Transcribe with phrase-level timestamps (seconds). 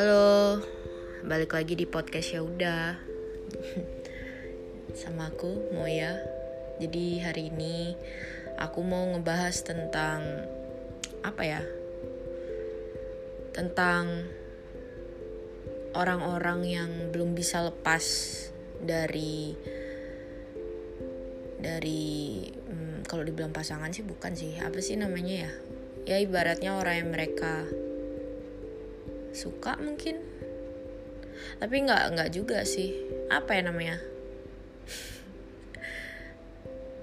[0.00, 0.56] Halo,
[1.28, 2.96] balik lagi di podcast ya udah
[5.04, 6.16] sama aku Moya.
[6.80, 7.92] Jadi hari ini
[8.56, 10.24] aku mau ngebahas tentang
[11.20, 11.60] apa ya?
[13.52, 14.24] Tentang
[15.92, 18.00] orang-orang yang belum bisa lepas
[18.80, 19.52] dari
[21.60, 25.52] dari hmm, kalau dibilang pasangan sih bukan sih apa sih namanya ya
[26.08, 27.68] ya ibaratnya orang yang mereka
[29.32, 30.20] suka mungkin.
[31.60, 32.94] Tapi nggak nggak juga sih.
[33.28, 33.96] Apa ya namanya?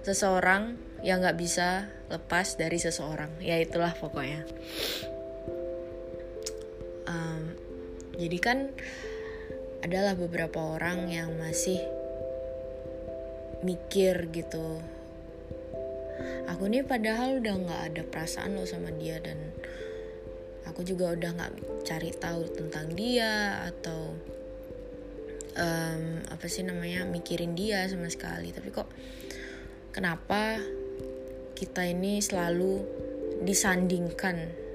[0.03, 3.37] Seseorang yang nggak bisa lepas dari seseorang.
[3.43, 4.47] Ya itulah pokoknya.
[7.07, 7.55] Um,
[8.15, 8.57] jadi kan
[9.85, 11.79] adalah beberapa orang yang masih
[13.61, 14.81] mikir gitu.
[16.49, 19.37] Aku nih padahal udah nggak ada perasaan lo sama dia dan
[20.67, 21.53] aku juga udah nggak
[21.87, 24.13] cari tahu tentang dia atau
[25.57, 28.53] um, apa sih namanya mikirin dia sama sekali.
[28.53, 28.87] Tapi kok
[29.95, 30.61] kenapa
[31.57, 32.83] kita ini selalu
[33.43, 34.67] disandingkan?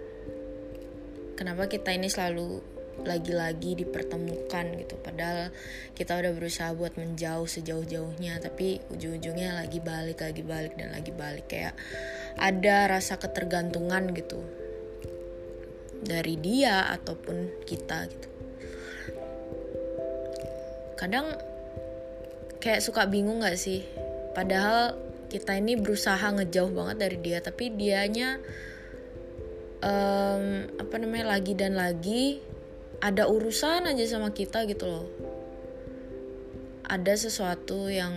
[1.39, 2.63] Kenapa kita ini selalu
[3.03, 4.95] lagi-lagi dipertemukan gitu?
[5.01, 5.51] Padahal
[5.97, 11.47] kita udah berusaha buat menjauh sejauh-jauhnya tapi ujung-ujungnya lagi balik lagi balik dan lagi balik.
[11.51, 11.75] Kayak
[12.39, 14.62] ada rasa ketergantungan gitu
[16.03, 18.29] dari dia ataupun kita gitu.
[20.99, 21.39] Kadang
[22.59, 23.87] kayak suka bingung gak sih?
[24.35, 24.99] Padahal
[25.31, 28.37] kita ini berusaha ngejauh banget dari dia tapi dianya
[29.81, 32.45] um, apa namanya lagi dan lagi
[33.03, 35.07] ada urusan aja sama kita gitu loh.
[36.87, 38.13] Ada sesuatu yang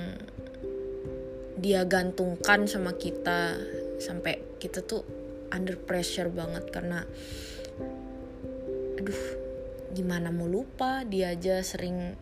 [1.55, 3.55] dia gantungkan sama kita
[3.97, 5.01] sampai kita tuh
[5.55, 7.07] under pressure banget karena
[9.05, 9.21] aduh
[9.93, 11.05] gimana mau lupa?
[11.05, 12.17] Dia aja sering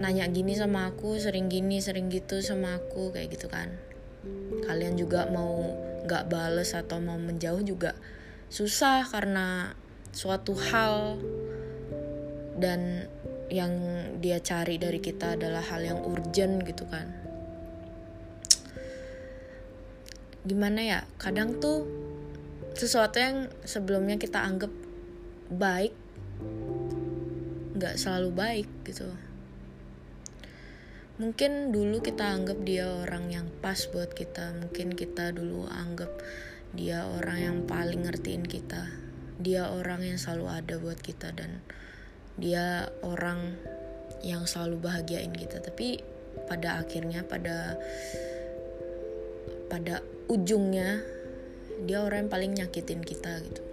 [0.00, 3.76] nanya gini sama aku sering gini sering gitu sama aku kayak gitu kan.
[4.64, 5.60] Kalian juga mau
[6.08, 7.92] nggak bales atau mau menjauh juga
[8.48, 9.76] susah karena
[10.08, 11.20] suatu hal.
[12.56, 13.04] Dan
[13.52, 13.76] yang
[14.24, 17.12] dia cari dari kita adalah hal yang urgent gitu kan.
[20.48, 21.84] Gimana ya kadang tuh
[22.72, 24.87] sesuatu yang sebelumnya kita anggap
[25.48, 25.96] baik
[27.78, 29.06] nggak selalu baik gitu.
[31.18, 34.54] Mungkin dulu kita anggap dia orang yang pas buat kita.
[34.58, 36.10] Mungkin kita dulu anggap
[36.74, 38.86] dia orang yang paling ngertiin kita.
[39.38, 41.62] Dia orang yang selalu ada buat kita dan
[42.38, 43.54] dia orang
[44.22, 45.62] yang selalu bahagiain kita.
[45.62, 46.02] Tapi
[46.46, 47.78] pada akhirnya pada
[49.70, 51.02] pada ujungnya
[51.86, 53.67] dia orang yang paling nyakitin kita gitu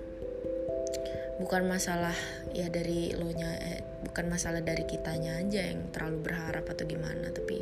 [1.36, 2.16] bukan masalah
[2.56, 7.28] ya dari lo nya eh, bukan masalah dari kitanya aja yang terlalu berharap atau gimana
[7.36, 7.60] tapi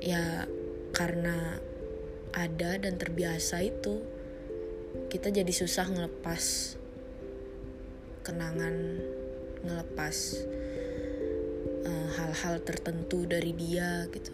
[0.00, 0.48] ya
[0.96, 1.60] karena
[2.32, 4.00] ada dan terbiasa itu
[5.12, 6.74] kita jadi susah ngelepas
[8.24, 8.74] kenangan
[9.60, 10.16] ngelepas
[11.84, 14.32] eh, hal-hal uh, tertentu dari dia gitu.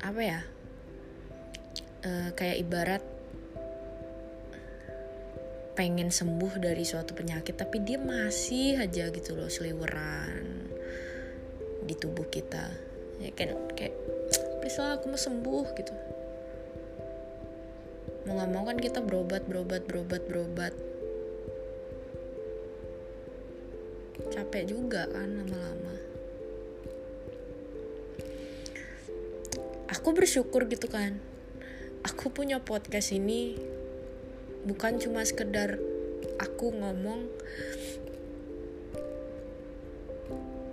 [0.00, 0.40] Apa ya
[2.04, 3.02] uh, kayak ibarat
[5.76, 10.68] pengen sembuh dari suatu penyakit tapi dia masih aja gitu loh seliweran
[11.84, 12.68] di tubuh kita.
[13.20, 13.96] Ya kan kayak
[14.60, 15.92] please aku mau sembuh gitu.
[18.28, 20.74] Mau nggak mau kan kita berobat berobat berobat berobat.
[24.30, 25.96] Capek juga kan lama-lama.
[29.96, 31.29] Aku bersyukur gitu kan
[32.04, 33.56] aku punya podcast ini
[34.64, 35.80] bukan cuma sekedar
[36.40, 37.28] aku ngomong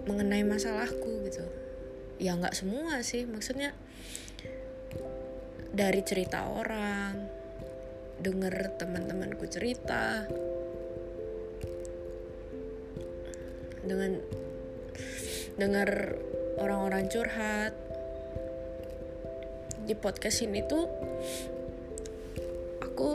[0.08, 1.44] mengenai masalahku gitu.
[2.18, 3.28] Ya nggak semua sih.
[3.28, 3.76] Maksudnya
[5.76, 7.28] dari cerita orang
[8.18, 10.26] denger teman-temanku cerita
[13.86, 14.18] dengan
[15.56, 16.18] dengar
[16.58, 17.87] orang-orang curhat
[19.88, 20.84] di podcast ini tuh
[22.84, 23.12] aku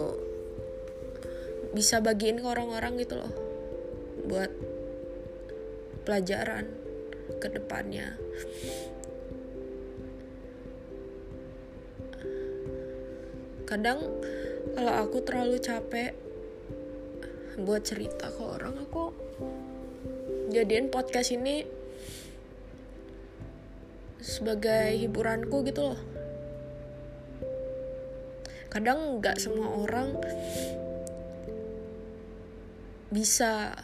[1.76, 3.32] bisa bagiin ke orang-orang gitu loh
[4.24, 4.48] buat
[6.08, 6.64] pelajaran
[7.36, 8.16] ke depannya.
[13.69, 14.04] Kadang
[14.72, 16.16] kalau aku terlalu capek
[17.60, 19.12] buat cerita ke orang aku
[20.52, 21.64] jadiin podcast ini
[24.20, 26.12] sebagai hiburanku gitu loh
[28.72, 30.16] kadang nggak semua orang
[33.12, 33.76] bisa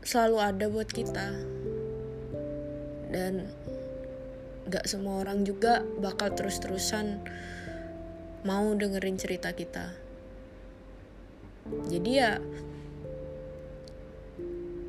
[0.00, 1.36] selalu ada buat kita.
[3.12, 3.44] Dan
[4.66, 7.20] nggak semua orang juga bakal terus-terusan
[8.48, 9.92] mau dengerin cerita kita.
[11.92, 12.40] Jadi ya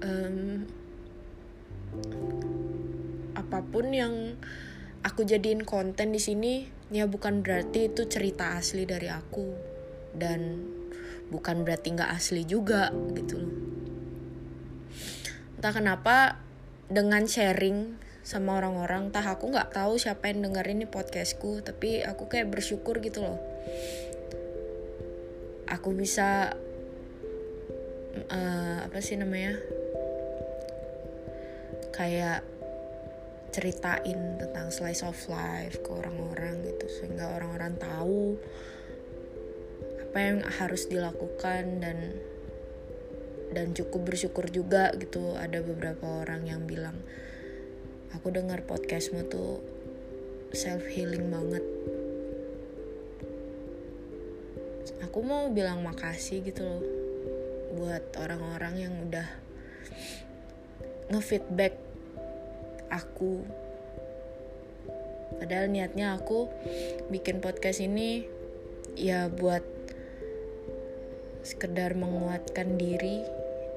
[0.08, 0.64] um,
[3.36, 4.40] apa pun yang
[5.04, 9.48] aku jadiin konten di sini ya bukan berarti itu cerita asli dari aku.
[10.18, 10.64] Dan
[11.28, 13.54] bukan berarti nggak asli juga gitu loh.
[15.60, 16.16] Entah kenapa
[16.88, 22.28] dengan sharing sama orang-orang entah aku nggak tahu siapa yang dengerin ini podcastku tapi aku
[22.28, 23.40] kayak bersyukur gitu loh.
[25.68, 26.56] Aku bisa
[28.32, 29.60] uh, apa sih namanya?
[31.92, 32.44] Kayak
[33.52, 38.36] ceritain tentang slice of life ke orang-orang gitu sehingga orang-orang tahu
[40.08, 41.98] apa yang harus dilakukan dan
[43.52, 45.36] dan cukup bersyukur juga gitu.
[45.40, 47.00] Ada beberapa orang yang bilang
[48.12, 49.64] aku dengar podcastmu tuh
[50.52, 51.64] self healing banget.
[55.08, 56.84] Aku mau bilang makasih gitu loh
[57.78, 59.28] buat orang-orang yang udah
[61.14, 61.87] ngefeedback
[62.90, 63.44] aku.
[65.38, 66.50] Padahal niatnya aku
[67.12, 68.26] bikin podcast ini
[68.98, 69.64] ya buat
[71.46, 73.24] sekedar menguatkan diri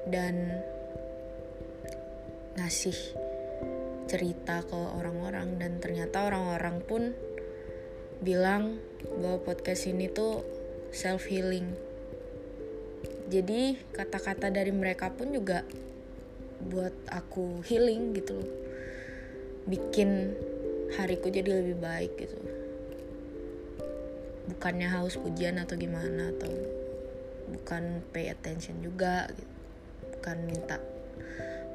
[0.09, 0.63] dan
[2.59, 2.97] ngasih
[4.09, 5.55] cerita ke orang-orang.
[5.61, 7.01] Dan ternyata orang-orang pun
[8.21, 8.77] bilang
[9.21, 10.45] bahwa podcast ini tuh
[10.91, 11.91] self healing
[13.31, 15.63] jadi kata-kata dari mereka pun juga
[16.67, 18.49] buat aku healing gitu loh
[19.69, 20.33] bikin
[20.97, 22.37] hariku jadi lebih baik gitu.
[24.49, 26.51] Bukannya haus pujian atau gimana atau
[27.51, 29.55] bukan pay attention juga gitu.
[30.17, 30.77] Bukan minta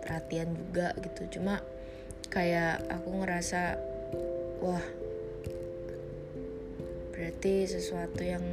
[0.02, 1.38] perhatian juga gitu.
[1.38, 1.62] Cuma
[2.30, 3.78] kayak aku ngerasa
[4.60, 4.86] wah
[7.16, 8.44] berarti sesuatu yang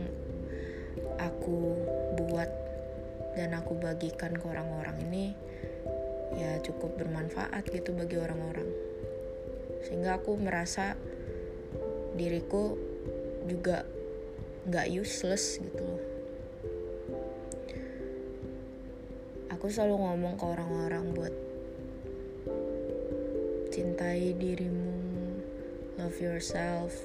[1.19, 1.75] aku
[2.15, 2.47] buat
[3.33, 5.25] dan aku bagikan ke orang-orang ini
[6.37, 8.82] ya cukup bermanfaat gitu bagi orang-orang
[9.83, 10.95] sehingga aku merasa
[12.15, 12.79] diriku
[13.43, 13.83] juga
[14.63, 16.03] nggak useless gitu loh.
[19.51, 21.35] Aku selalu ngomong ke orang-orang buat
[23.71, 24.95] cintai dirimu
[25.99, 26.95] love yourself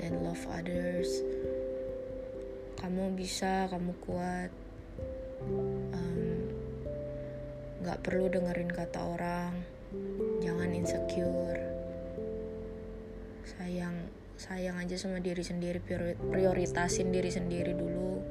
[0.00, 1.10] dan love others.
[2.78, 4.50] Kamu bisa kamu kuat.
[7.84, 9.52] Nggak um, perlu dengerin kata orang.
[10.44, 11.67] Jangan insecure
[14.38, 15.82] sayang aja sama diri sendiri
[16.30, 18.22] prioritasin diri sendiri dulu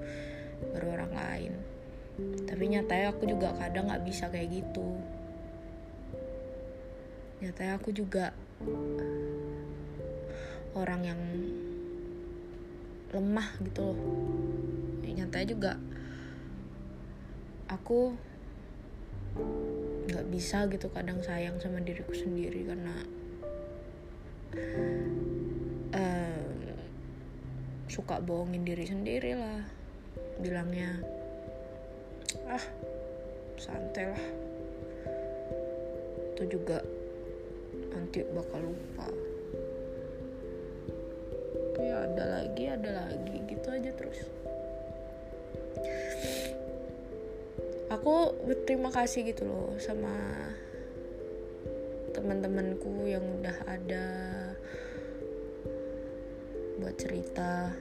[0.71, 1.53] baru orang lain.
[2.47, 4.87] Tapi nyatanya aku juga kadang nggak bisa kayak gitu.
[7.43, 8.31] Nyatanya aku juga
[10.73, 11.21] orang yang
[13.11, 13.99] lemah gitu loh.
[15.03, 15.71] Nyatanya juga
[17.67, 18.15] aku
[20.07, 22.95] nggak bisa gitu kadang sayang sama diriku sendiri karena
[27.97, 29.65] suka bohongin diri sendiri lah.
[30.37, 31.01] Bilangnya
[32.45, 32.61] ah
[33.57, 34.25] santai lah.
[36.37, 36.77] Itu juga
[37.89, 39.09] nanti bakal lupa.
[41.81, 43.35] Ya ada lagi ada lagi.
[43.49, 44.19] Gitu aja terus.
[47.89, 50.13] Aku berterima kasih gitu loh sama
[52.13, 54.05] teman-temanku yang udah ada
[56.77, 57.73] buat cerita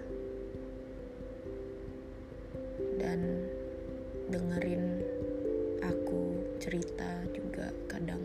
[3.16, 3.48] dan
[4.28, 4.84] dengerin
[5.80, 8.20] aku cerita juga kadang.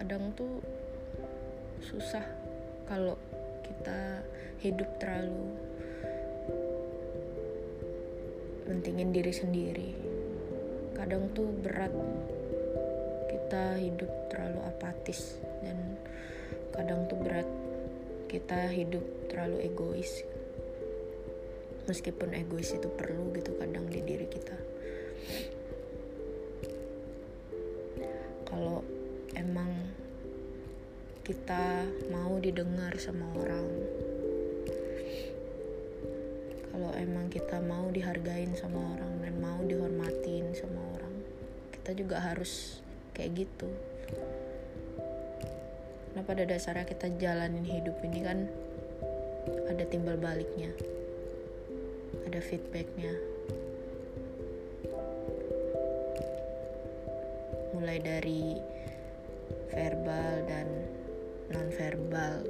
[0.00, 0.64] Kadang tuh
[1.84, 2.24] susah
[2.88, 3.20] kalau
[3.68, 4.24] kita
[4.64, 5.44] hidup terlalu
[8.64, 9.92] mentingin diri sendiri.
[10.96, 11.92] Kadang tuh berat
[13.28, 15.76] kita hidup terlalu apatis dan
[16.72, 17.65] kadang tuh berat
[18.26, 20.22] kita hidup terlalu egois.
[21.86, 24.58] Meskipun egois itu perlu gitu kadang di diri kita.
[28.46, 28.82] Kalau
[29.38, 29.70] emang
[31.26, 33.66] kita mau didengar sama orang
[36.70, 41.14] kalau emang kita mau dihargain sama orang dan mau dihormatin sama orang
[41.74, 42.78] kita juga harus
[43.10, 43.66] kayak gitu
[46.26, 48.50] pada dasarnya kita jalanin hidup ini kan
[49.70, 50.74] ada timbal baliknya
[52.26, 53.14] ada feedbacknya.
[57.72, 58.58] Mulai dari
[59.70, 60.66] verbal dan
[61.52, 62.42] non verbal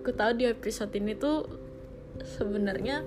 [0.00, 1.46] aku tahu di episode ini tuh
[2.24, 3.04] sebenarnya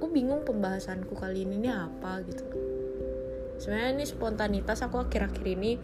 [0.00, 2.40] aku bingung pembahasanku kali ini ini apa gitu.
[3.60, 5.76] Sebenarnya ini spontanitas aku akhir-akhir ini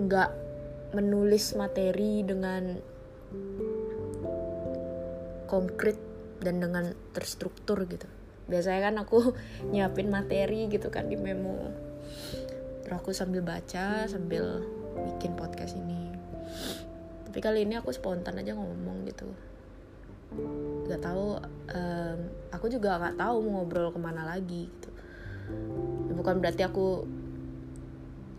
[0.00, 0.30] nggak
[0.96, 2.80] menulis materi dengan
[5.44, 6.00] konkret
[6.40, 8.08] dan dengan terstruktur gitu.
[8.48, 9.36] Biasanya kan aku
[9.76, 11.68] nyiapin materi gitu kan di memo.
[12.80, 14.64] Terus aku sambil baca sambil
[15.04, 16.16] bikin podcast ini.
[17.28, 19.28] Tapi kali ini aku spontan aja ngomong gitu
[20.84, 21.40] nggak tahu
[21.72, 22.18] um,
[22.52, 24.90] aku juga nggak tahu mau ngobrol ke mana lagi gitu.
[26.14, 27.04] Bukan berarti aku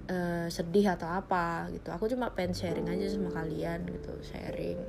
[0.09, 1.89] uh, sedih atau apa gitu.
[1.93, 4.79] Aku cuma pengen sharing aja sama kalian gitu sharing.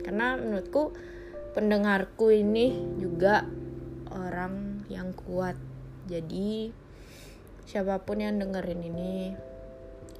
[0.00, 0.92] Karena menurutku
[1.54, 3.46] pendengarku ini juga
[4.10, 5.56] orang yang kuat.
[6.10, 6.72] Jadi
[7.64, 9.32] siapa pun yang dengerin ini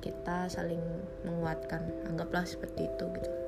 [0.00, 0.80] kita saling
[1.24, 2.08] menguatkan.
[2.08, 3.43] Anggaplah seperti itu gitu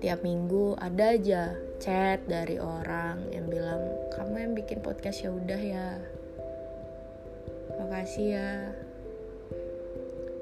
[0.00, 3.80] tiap minggu ada aja chat dari orang yang bilang
[4.12, 5.88] kamu yang bikin podcast ya udah ya.
[7.76, 8.50] Makasih ya.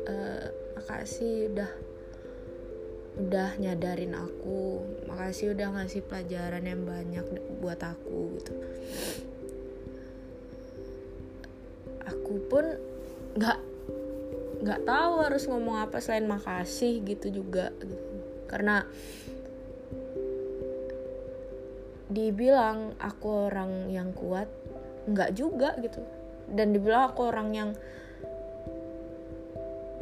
[0.04, 0.46] Uh,
[0.78, 1.70] makasih udah
[3.18, 4.82] udah nyadarin aku.
[5.06, 7.26] Makasih udah ngasih pelajaran yang banyak
[7.62, 8.54] buat aku gitu.
[12.04, 12.64] Aku pun
[13.34, 13.58] nggak
[14.64, 18.00] nggak tahu harus ngomong apa selain makasih gitu juga gitu.
[18.48, 18.86] karena
[22.14, 24.46] dibilang aku orang yang kuat
[25.10, 26.00] nggak juga gitu.
[26.46, 27.70] Dan dibilang aku orang yang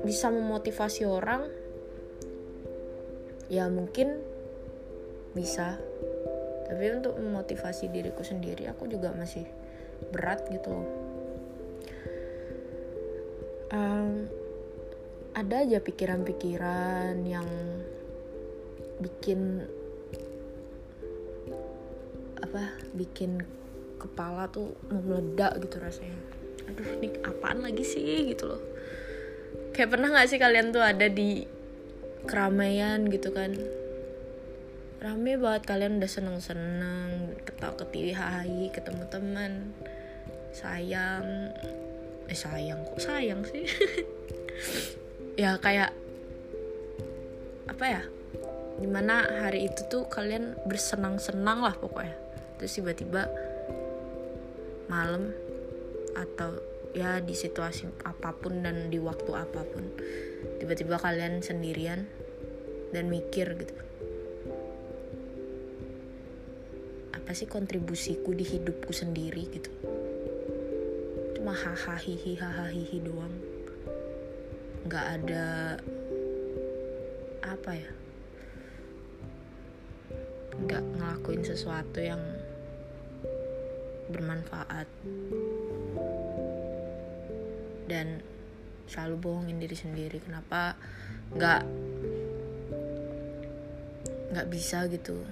[0.02, 1.48] bisa memotivasi orang
[3.48, 4.20] ya mungkin
[5.32, 5.80] bisa.
[6.68, 9.48] Tapi untuk memotivasi diriku sendiri aku juga masih
[10.12, 10.88] berat gitu loh.
[13.72, 14.28] Um,
[15.32, 17.48] ada aja pikiran-pikiran yang
[19.00, 19.64] bikin
[22.52, 23.40] apa bikin
[23.96, 26.20] kepala tuh mau meledak gitu rasanya.
[26.68, 28.60] Aduh ini apaan lagi sih gitu loh.
[29.72, 31.48] Kayak pernah gak sih kalian tuh ada di
[32.28, 33.56] keramaian gitu kan?
[35.00, 39.72] Rame banget kalian udah seneng-seneng ketawa ketiwi hai ketemu teman
[40.52, 41.56] sayang.
[42.28, 43.64] Eh sayang kok sayang sih?
[45.32, 45.96] Ya kayak
[47.64, 48.02] apa ya?
[48.76, 52.21] Di mana hari itu tuh kalian bersenang-senang lah pokoknya
[52.62, 53.26] terus tiba-tiba
[54.86, 55.34] malam
[56.14, 56.62] atau
[56.94, 59.90] ya di situasi apa pun dan di waktu apa pun
[60.62, 62.06] tiba-tiba kalian sendirian
[62.94, 63.74] dan mikir gitu.
[67.10, 69.74] Apa sih kontribusiku di hidupku sendiri gitu?
[71.34, 73.34] Cuma hahaha hahaha doang.
[74.86, 75.46] Nggak ada
[77.42, 77.90] apa ya?
[80.62, 82.22] Nggak ngelakuin sesuatu yang
[84.12, 84.88] bermanfaat.
[87.88, 88.20] Dan
[88.86, 90.20] selalu bohongin diri sendiri.
[90.20, 90.76] Kenapa
[91.32, 91.62] nggak
[94.36, 95.24] nggak bisa gitu?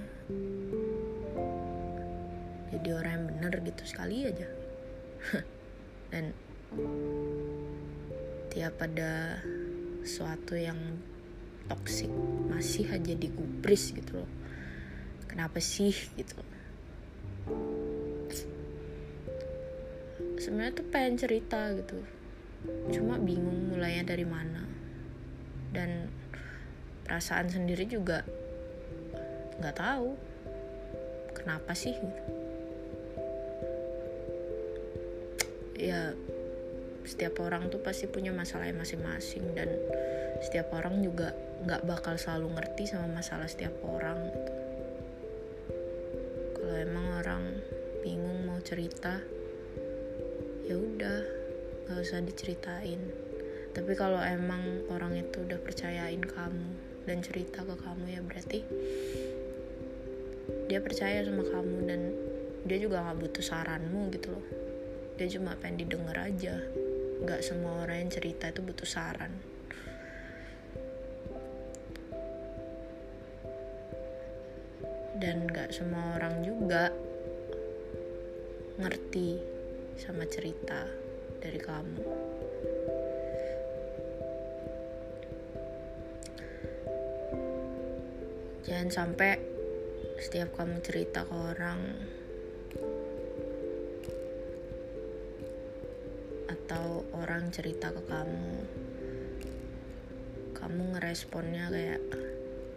[2.70, 4.48] Jadi orang yang bener gitu sekali aja.
[6.12, 6.32] Dan
[8.50, 9.38] tiap ada
[10.02, 10.78] sesuatu yang
[11.68, 12.10] toksik
[12.50, 14.30] masih aja digubris gitu loh.
[15.30, 16.42] Kenapa sih gitu
[20.40, 22.00] sebenarnya tuh pengen cerita gitu
[22.88, 24.64] cuma bingung mulainya dari mana
[25.76, 26.08] dan
[27.04, 28.24] perasaan sendiri juga
[29.60, 30.16] nggak tahu
[31.36, 32.22] kenapa sih gitu.
[35.80, 36.12] ya
[37.04, 39.68] setiap orang tuh pasti punya masalahnya masing-masing dan
[40.44, 41.32] setiap orang juga
[41.64, 44.52] nggak bakal selalu ngerti sama masalah setiap orang gitu.
[46.56, 47.42] kalau emang orang
[48.04, 49.39] bingung mau cerita
[50.70, 51.18] ya udah
[51.90, 53.02] gak usah diceritain.
[53.74, 56.70] Tapi kalau emang orang itu udah percayain kamu
[57.10, 58.62] dan cerita ke kamu ya berarti
[60.70, 62.00] dia percaya sama kamu dan
[62.70, 64.46] dia juga gak butuh saranmu gitu loh.
[65.18, 66.62] Dia cuma pengen didengar aja.
[67.26, 69.34] Gak semua orang yang cerita itu butuh saran.
[75.18, 76.94] Dan gak semua orang juga
[78.78, 79.49] ngerti
[80.00, 80.88] sama cerita
[81.44, 82.00] dari kamu.
[88.64, 89.36] Jangan sampai
[90.16, 91.80] setiap kamu cerita ke orang
[96.48, 98.56] atau orang cerita ke kamu
[100.56, 102.00] kamu ngeresponnya kayak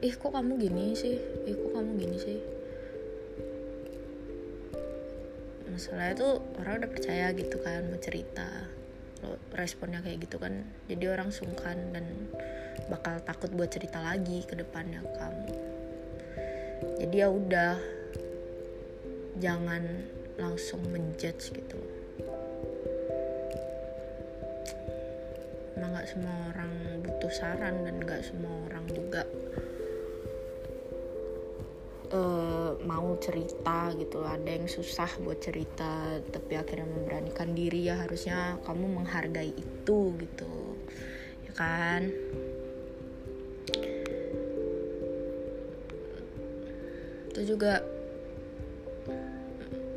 [0.03, 1.15] ih kok kamu gini sih?
[1.47, 2.62] Ih kok kamu gini sih
[5.73, 8.47] masalahnya tuh orang udah percaya gitu kan mau cerita.
[9.25, 12.05] Lo responnya kayak gitu kan jadi orang sungkan dan
[12.93, 15.53] bakal takut buat cerita lagi ke depannya kamu.
[17.01, 17.73] Jadi ya udah
[19.41, 19.83] jangan
[20.37, 21.79] langsung menjudge gitu.
[25.73, 29.25] Emang nggak semua orang butuh saran dan nggak semua orang juga
[32.13, 34.21] uh, mau cerita gitu.
[34.23, 40.53] Ada yang susah buat cerita tapi akhirnya memberanikan diri ya harusnya kamu menghargai itu gitu.
[41.49, 42.13] Ya kan?
[47.33, 47.81] Itu juga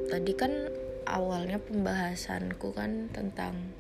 [0.09, 0.53] tadi kan
[1.05, 3.77] awalnya pembahasanku kan tentang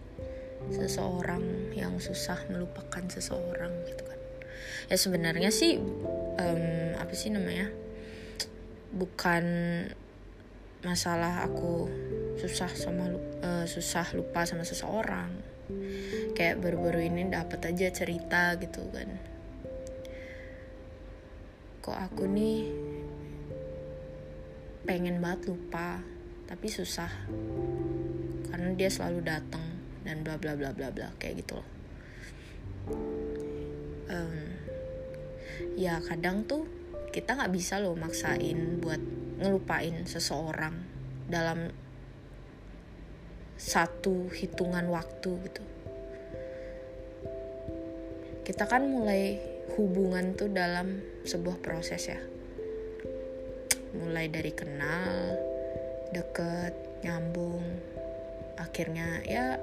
[0.67, 4.21] seseorang yang susah melupakan seseorang gitu kan.
[4.93, 5.81] Ya sebenarnya sih
[6.37, 6.65] um,
[7.01, 7.86] apa sih namanya
[8.97, 9.45] bukan
[10.81, 11.89] masalah aku
[12.41, 13.13] susah sama
[13.45, 15.33] uh, susah lupa sama seseorang.
[16.33, 19.09] Kayak baru-baru ini dapat aja cerita gitu kan.
[21.85, 22.71] Kok aku nih
[24.89, 26.01] pengen banget lupa
[26.49, 27.11] tapi susah.
[28.49, 29.67] Karena dia selalu datang
[30.07, 31.69] dan bla bla bla bla bla kayak gitu loh.
[34.07, 34.39] Um,
[35.75, 36.63] ya kadang tuh
[37.17, 39.01] kita nggak bisa loh maksain buat
[39.41, 40.77] ngelupain seseorang
[41.25, 41.73] dalam
[43.57, 45.65] satu hitungan waktu gitu.
[48.45, 49.41] Kita kan mulai
[49.81, 52.21] hubungan tuh dalam sebuah proses ya.
[53.97, 55.41] Mulai dari kenal
[56.13, 57.65] deket nyambung
[58.61, 59.57] akhirnya ya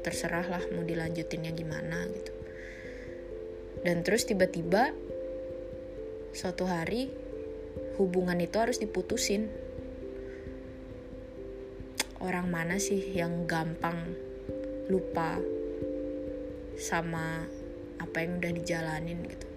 [0.00, 2.32] terserah lah mau dilanjutinnya gimana gitu.
[3.84, 5.05] Dan terus tiba-tiba
[6.36, 7.08] suatu hari
[7.96, 9.48] hubungan itu harus diputusin.
[12.20, 14.12] Orang mana sih yang gampang
[14.92, 15.40] lupa
[16.76, 17.48] sama
[17.96, 19.48] apa yang udah dijalanin gitu?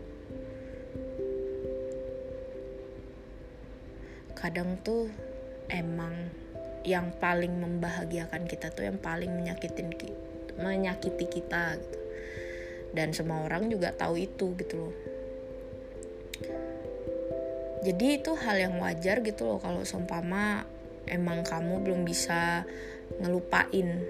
[4.40, 5.12] Kadang tuh
[5.68, 6.32] emang
[6.88, 9.92] yang paling membahagiakan kita tuh yang paling menyakitin
[10.56, 12.00] menyakiti kita gitu.
[12.96, 15.09] Dan semua orang juga tahu itu gitu loh
[17.80, 20.68] jadi itu hal yang wajar gitu loh kalau seumpama
[21.08, 22.68] emang kamu belum bisa
[23.24, 24.04] ngelupain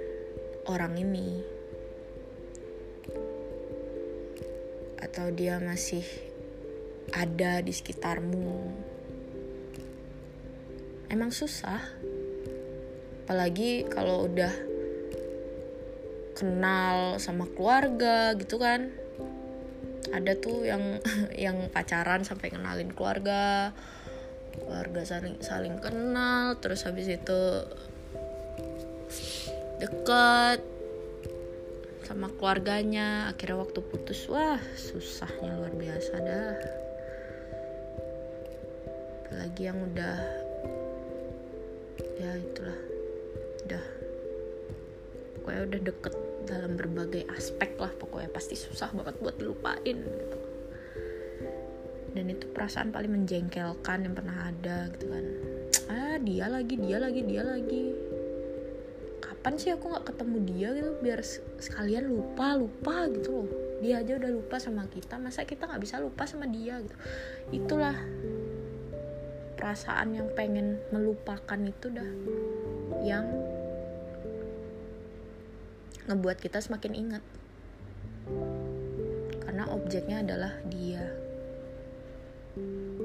[0.65, 1.45] orang ini.
[4.99, 6.03] Atau dia masih
[7.13, 8.73] ada di sekitarmu.
[11.10, 11.82] Emang susah.
[13.25, 14.53] Apalagi kalau udah
[16.34, 18.89] kenal sama keluarga gitu kan
[20.13, 21.02] ada tuh yang
[21.50, 23.74] yang pacaran sampai kenalin keluarga
[24.60, 27.41] keluarga saling saling kenal terus habis itu
[29.80, 30.60] deket
[32.10, 36.58] sama keluarganya akhirnya waktu putus wah susahnya luar biasa dah.
[39.30, 40.17] Apalagi yang udah
[42.17, 42.80] ya itulah
[43.63, 43.86] udah
[45.38, 46.13] pokoknya udah deket
[46.49, 50.38] dalam berbagai aspek lah pokoknya pasti susah banget buat lupain gitu.
[52.09, 55.25] Dan itu perasaan paling menjengkelkan yang pernah ada gitu kan.
[55.93, 57.93] Ah dia lagi dia lagi dia lagi.
[59.21, 60.91] Kapan sih aku nggak ketemu dia gitu?
[61.05, 61.21] Biar
[61.62, 63.49] sekalian lupa lupa gitu loh.
[63.79, 66.95] Dia aja udah lupa sama kita masa kita nggak bisa lupa sama dia gitu?
[67.53, 67.95] Itulah
[69.55, 72.12] perasaan yang pengen melupakan itu dah
[73.05, 73.27] yang
[76.10, 77.24] ngebuat kita semakin ingat.
[79.45, 81.06] Karena objeknya adalah dia.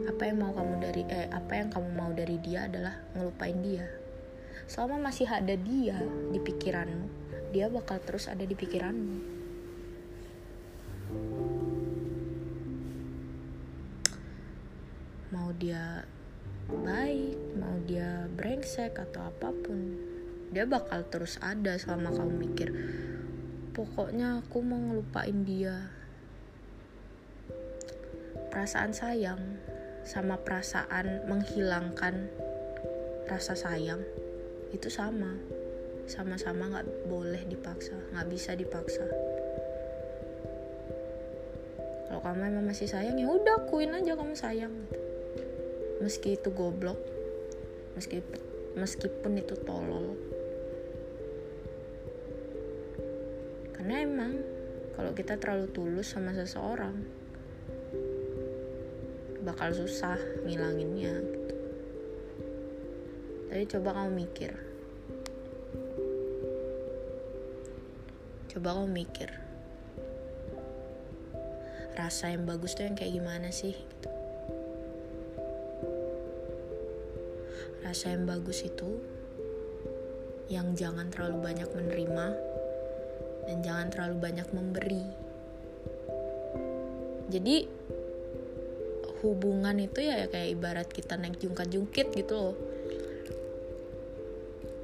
[0.09, 3.87] Apa yang mau kamu dari eh apa yang kamu mau dari dia adalah ngelupain dia.
[4.65, 6.01] Selama masih ada dia
[6.33, 9.19] di pikiranmu dia bakal terus ada di pikiranmu.
[15.31, 16.03] Mau dia
[16.67, 19.95] baik mau dia brengsek atau apa pun
[20.51, 22.69] dia bakal terus ada selama kamu mikir
[23.75, 25.91] pokoknya aku mau ngelupain dia.
[28.55, 29.43] Perasaan sayang
[30.07, 32.31] sama perasaan menghilangkan
[33.27, 33.99] rasa sayang
[34.71, 35.35] itu sama.
[36.07, 39.03] Sama-sama nggak boleh dipaksa nggak bisa dipaksa.
[42.07, 44.87] Kalau kamu emang masih sayang ya udah akuin aja kamu sayang.
[45.99, 47.01] Meski itu goblok
[47.95, 48.23] meski
[48.75, 50.19] meskipun itu tolol
[54.15, 54.47] karena emang
[54.95, 57.03] kalau kita terlalu tulus sama seseorang
[59.43, 60.15] bakal susah
[60.47, 61.55] ngilanginnya gitu.
[63.51, 64.55] tapi coba kamu mikir
[68.55, 69.35] coba kamu mikir
[71.99, 74.11] rasa yang bagus tuh yang kayak gimana sih gitu.
[77.83, 78.95] rasa yang bagus itu
[80.47, 82.54] yang jangan terlalu banyak menerima
[83.45, 85.05] dan jangan terlalu banyak memberi.
[87.29, 87.57] Jadi
[89.25, 92.57] hubungan itu ya kayak ibarat kita naik jungkat-jungkit gitu loh.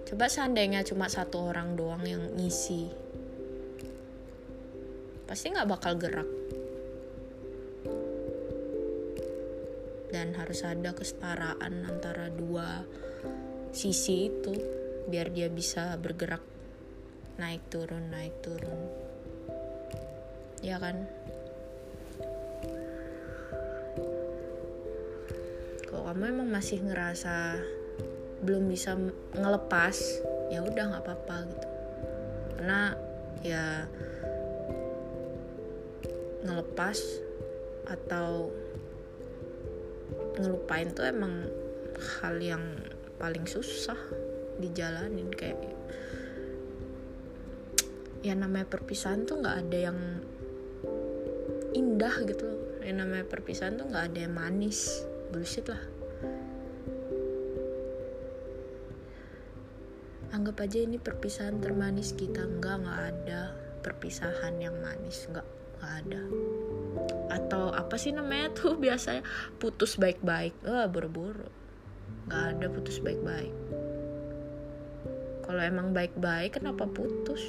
[0.08, 3.10] Coba seandainya cuma satu orang doang yang ngisi
[5.30, 6.26] pasti nggak bakal gerak.
[10.10, 12.82] Dan harus ada kesetaraan antara dua
[13.70, 14.50] sisi itu
[15.06, 16.42] biar dia bisa bergerak
[17.40, 18.80] naik turun naik turun.
[20.60, 21.08] Ya kan?
[25.88, 27.56] Kamu emang masih ngerasa
[28.44, 28.92] belum bisa
[29.32, 29.96] ngelepas
[30.52, 31.68] ya udah nggak apa-apa gitu.
[32.60, 32.92] Karena
[33.40, 33.88] ya
[36.44, 36.98] ngelepas
[37.88, 38.52] atau
[40.36, 41.48] ngelupain tuh emang
[42.20, 42.64] hal yang
[43.16, 43.96] paling susah
[44.60, 45.56] dijalanin kayak
[48.20, 49.98] ya namanya perpisahan tuh nggak ada yang
[51.72, 52.60] indah gitu loh.
[52.84, 55.04] Yang namanya perpisahan tuh nggak ada yang manis.
[55.30, 55.82] Bullshit lah.
[60.30, 62.44] Anggap aja ini perpisahan termanis kita.
[62.44, 63.40] Enggak nggak ada
[63.80, 65.26] perpisahan yang manis.
[65.30, 65.46] Nggak
[65.80, 66.22] nggak ada.
[67.32, 69.24] Atau apa sih namanya tuh biasanya?
[69.56, 70.52] Putus baik-baik.
[70.68, 71.48] Ah buru-buru.
[72.28, 73.54] Nggak ada putus baik-baik.
[75.50, 77.42] Kalau emang baik-baik kenapa putus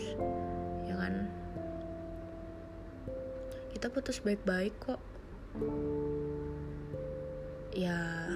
[1.02, 1.26] kan
[3.82, 5.02] kita putus baik-baik kok.
[7.74, 8.30] Ya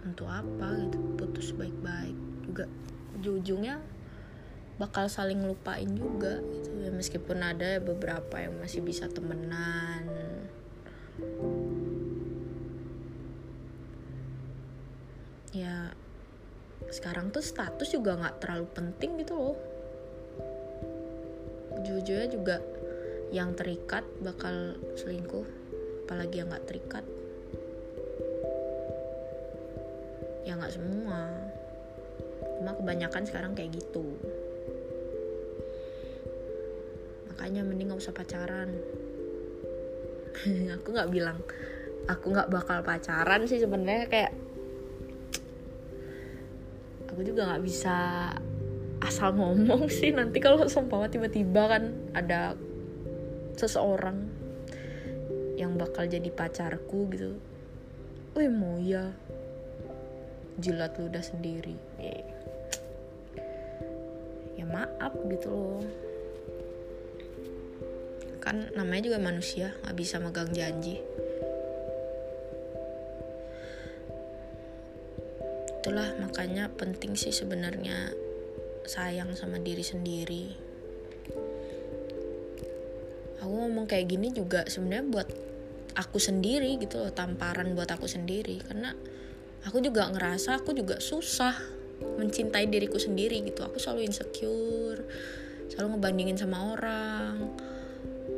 [0.00, 2.16] untuk apa gitu putus baik-baik.
[2.48, 2.64] Juga
[3.20, 3.76] ujung-ujungnya
[4.80, 10.08] bakal saling lupain juga gitu ya meskipun ada beberapa yang masih bisa temenan.
[15.52, 15.92] Ya
[16.88, 19.71] sekarang tuh status juga nggak terlalu penting gitu loh
[21.82, 22.56] ujung-ujungnya juga
[23.34, 25.42] yang terikat bakal selingkuh
[26.06, 27.04] apalagi yang nggak terikat.
[30.46, 31.26] Ya nggak semua.
[32.62, 34.14] Cuma kebanyakan sekarang kayak gitu.
[37.34, 38.70] Makanya mending gak usah pacaran.
[40.78, 41.42] Aku nggak bilang
[42.10, 44.32] aku nggak bakal pacaran sih sebenarnya kayak
[47.06, 47.96] aku juga nggak bisa
[49.02, 52.54] asal ngomong sih nanti kalau seumpama tiba-tiba kan ada
[53.58, 54.30] seseorang
[55.58, 57.36] yang bakal jadi pacarku gitu.
[58.38, 59.12] Wih mau ya
[60.62, 61.76] jilat ludah sendiri.
[61.98, 62.24] Eh.
[64.56, 65.82] ya maaf gitu loh.
[68.38, 71.02] Kan namanya juga manusia nggak bisa megang janji.
[75.82, 78.21] Itulah makanya penting sih sebenarnya
[78.86, 80.46] sayang sama diri sendiri.
[83.42, 85.28] Aku ngomong kayak gini juga sebenarnya buat
[85.98, 88.62] aku sendiri gitu loh tamparan buat aku sendiri.
[88.62, 88.94] Karena
[89.66, 91.54] aku juga ngerasa aku juga susah
[92.18, 93.66] mencintai diriku sendiri gitu.
[93.66, 95.02] Aku selalu insecure
[95.72, 97.48] selalu ngebandingin sama orang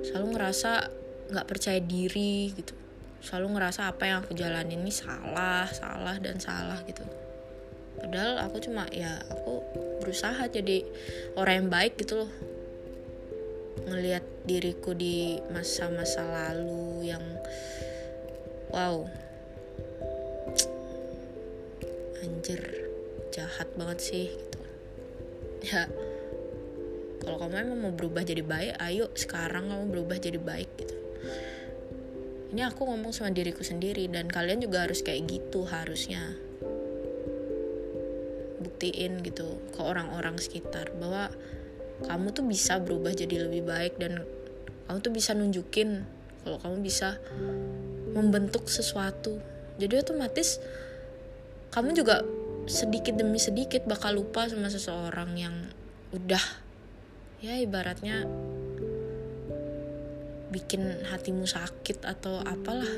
[0.06, 0.86] selalu ngerasa
[1.34, 2.76] nggak percaya diri gitu.
[3.24, 7.23] Selalu ngerasa apa yang aku jalanin ini salah salah dan salah gitu
[8.00, 9.62] padahal aku cuma ya aku
[10.02, 10.84] berusaha jadi
[11.38, 12.32] orang yang baik gitu loh.
[13.84, 17.24] Ngelihat diriku di masa-masa lalu yang
[18.72, 19.04] wow.
[22.24, 22.60] Anjir
[23.32, 24.60] jahat banget sih gitu.
[25.64, 25.88] Ya
[27.24, 30.96] kalau kamu emang mau berubah jadi baik ayo sekarang kamu berubah jadi baik gitu.
[32.54, 36.36] Ini aku ngomong sama diriku sendiri dan kalian juga harus kayak gitu harusnya
[38.74, 41.30] buktiin gitu ke orang-orang sekitar bahwa
[42.02, 44.26] kamu tuh bisa berubah jadi lebih baik dan
[44.90, 46.02] kamu tuh bisa nunjukin
[46.42, 47.22] kalau kamu bisa
[48.18, 49.38] membentuk sesuatu.
[49.78, 50.58] Jadi otomatis
[51.70, 52.26] kamu juga
[52.66, 55.54] sedikit demi sedikit bakal lupa sama seseorang yang
[56.10, 56.42] udah
[57.38, 58.26] ya ibaratnya
[60.50, 62.90] bikin hatimu sakit atau apalah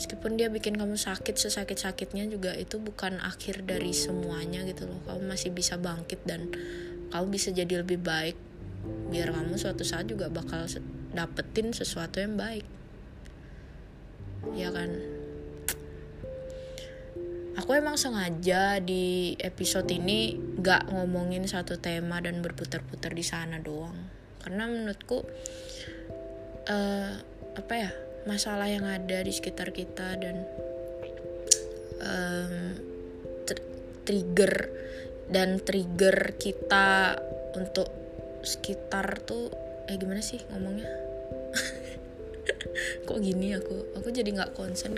[0.00, 4.96] meskipun dia bikin kamu sakit sesakit-sakitnya juga itu bukan akhir dari semuanya gitu loh.
[5.04, 6.48] Kamu masih bisa bangkit dan
[7.12, 8.32] kamu bisa jadi lebih baik.
[9.12, 10.64] Biar kamu suatu saat juga bakal
[11.12, 12.64] dapetin sesuatu yang baik.
[14.56, 14.88] Ya kan?
[17.60, 20.32] Aku emang sengaja di episode ini
[20.64, 24.08] gak ngomongin satu tema dan berputar-putar di sana doang.
[24.40, 25.28] Karena menurutku
[26.72, 27.12] uh,
[27.52, 27.92] apa ya
[28.28, 30.44] masalah yang ada di sekitar kita dan
[32.02, 32.54] um,
[33.48, 33.58] tr
[34.04, 34.54] trigger
[35.30, 37.16] dan trigger kita
[37.56, 37.88] untuk
[38.42, 39.52] sekitar tuh
[39.86, 40.86] eh gimana sih ngomongnya?
[43.06, 44.00] Kok gini aku?
[44.00, 44.96] Aku jadi nggak konsen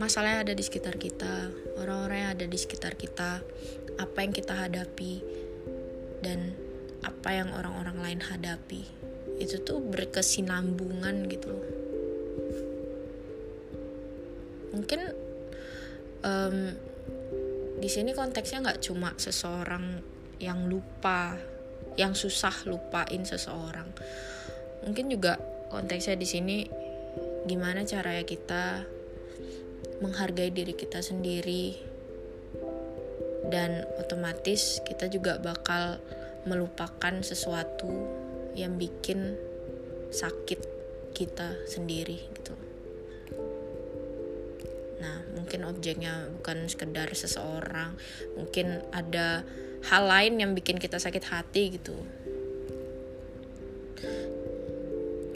[0.00, 3.44] masalah yang ada di sekitar kita orang-orang yang ada di sekitar kita
[4.00, 5.20] apa yang kita hadapi
[6.24, 6.56] dan
[7.04, 8.88] apa yang orang-orang lain hadapi
[9.40, 11.66] itu tuh berkesinambungan gitu loh.
[14.76, 15.00] Mungkin
[16.22, 16.56] um,
[17.80, 20.04] di sini konteksnya nggak cuma seseorang
[20.36, 21.40] yang lupa
[21.96, 23.88] yang susah lupain seseorang.
[24.84, 25.40] Mungkin juga
[25.72, 26.56] konteksnya di sini
[27.48, 28.84] gimana caranya kita
[30.04, 31.76] menghargai diri kita sendiri
[33.48, 35.98] dan otomatis kita juga bakal
[36.44, 38.19] melupakan sesuatu
[38.54, 39.38] yang bikin
[40.10, 40.60] sakit
[41.14, 42.54] kita sendiri gitu.
[45.00, 47.94] Nah mungkin objeknya bukan sekedar seseorang
[48.34, 49.42] mungkin ada
[49.88, 51.96] hal lain yang bikin kita sakit hati gitu.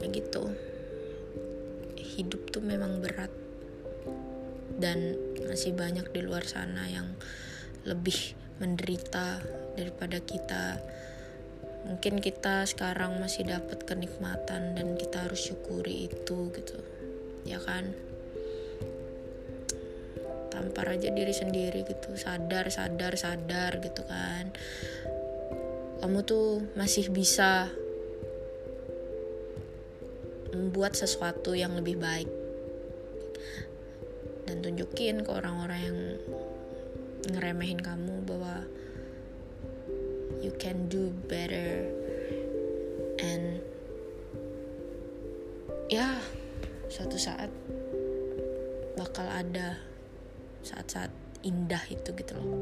[0.02, 0.52] Ya gitu.
[1.96, 3.32] Hidup tuh memang berat.
[4.74, 7.14] Dan masih banyak di luar sana yang
[7.86, 9.42] lebih menderita
[9.78, 10.78] daripada kita
[11.84, 16.78] mungkin kita sekarang masih dapat kenikmatan dan kita harus syukuri itu gitu.
[17.44, 17.92] Ya kan?
[20.48, 22.16] Tampar aja diri sendiri gitu.
[22.16, 24.52] Sadar sadar sadar gitu kan.
[26.00, 27.68] Kamu tuh masih bisa
[30.54, 32.30] membuat sesuatu yang lebih baik.
[34.44, 35.98] Dan tunjukin ke orang-orang yang
[37.32, 38.68] ngeremehin kamu bahwa
[40.44, 41.88] you can do better.
[43.16, 43.64] And
[45.88, 46.20] ya
[46.92, 47.48] suatu saat
[49.00, 49.80] bakal ada
[50.60, 51.08] saat-saat
[51.40, 52.60] indah itu gitu loh.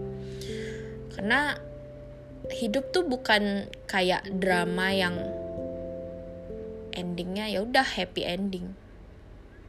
[1.11, 1.59] Karena
[2.55, 5.19] hidup tuh bukan kayak drama yang
[6.95, 8.79] endingnya ya udah happy ending.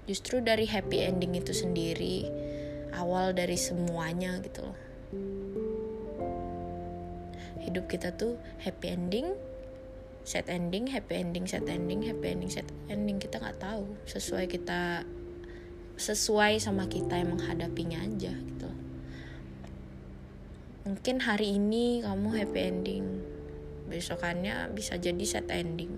[0.06, 2.30] Justru dari happy ending itu sendiri
[2.93, 4.92] awal dari semuanya gitu loh
[7.63, 9.32] hidup kita tuh happy ending
[10.23, 13.19] sad ending happy ending sad ending happy ending sad ending.
[13.19, 15.04] Kita nggak tahu sesuai kita
[15.99, 18.69] sesuai sama kita yang menghadapinya aja gitu.
[20.84, 23.06] Mungkin hari ini kamu happy ending
[23.88, 25.91] besokannya bisa jadi sad ending.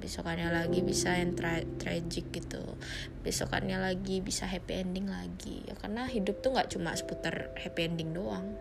[0.00, 2.64] Besokannya lagi bisa yang tra tragic gitu.
[3.20, 5.60] Besokannya lagi bisa happy ending lagi.
[5.68, 8.56] Ya karena hidup tuh nggak cuma seputar happy ending doang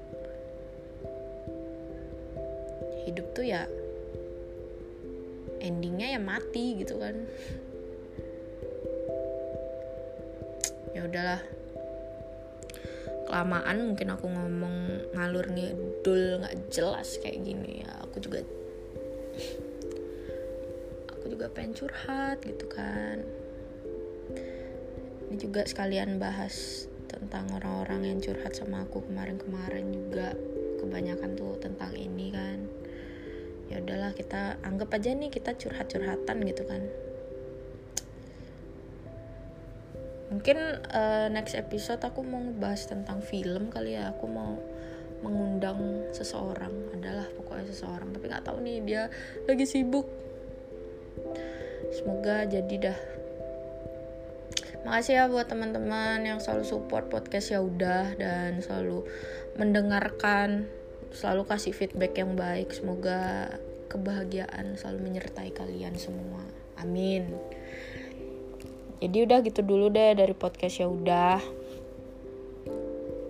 [3.10, 3.66] hidup tuh ya
[5.60, 7.16] endingnya ya mati gitu kan.
[10.96, 11.42] Ya udahlah.
[13.30, 14.78] Kelamaan mungkin aku ngomong
[15.14, 17.92] ngalur ngidul nggak jelas kayak gini ya.
[18.10, 18.42] Aku juga
[21.14, 23.22] aku juga pengen curhat gitu kan.
[25.30, 30.34] Ini juga sekalian bahas tentang orang-orang yang curhat sama aku kemarin-kemarin juga.
[30.80, 32.79] Kebanyakan tuh tentang ini kan
[33.70, 36.82] ya udahlah kita anggap aja nih kita curhat-curhatan gitu kan.
[40.30, 40.58] Mungkin
[40.94, 44.14] uh, next episode aku mau ngebahas tentang film kali ya.
[44.14, 44.58] Aku mau
[45.26, 46.94] mengundang seseorang.
[46.94, 49.04] Adalah pokoknya seseorang tapi nggak tahu nih dia
[49.50, 50.06] lagi sibuk.
[51.94, 53.00] Semoga jadi dah.
[54.86, 59.04] Makasih ya buat teman-teman yang selalu support podcast ya udah dan selalu
[59.60, 60.72] mendengarkan
[61.14, 62.74] selalu kasih feedback yang baik.
[62.74, 63.54] Semoga
[63.90, 66.42] kebahagiaan selalu menyertai kalian semua.
[66.80, 67.34] Amin.
[69.00, 71.40] Jadi udah gitu dulu deh dari podcast ya udah.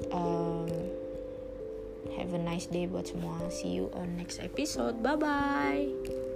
[0.10, 0.66] Um,
[2.18, 3.38] have a nice day buat semua.
[3.54, 5.00] See you on next episode.
[5.06, 6.29] Bye bye